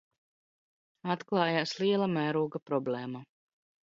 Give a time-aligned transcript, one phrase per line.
[1.15, 3.23] Atklājās liela mēroga problēma